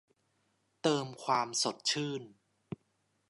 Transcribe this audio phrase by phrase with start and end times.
[0.81, 2.21] เติมความสดชื่น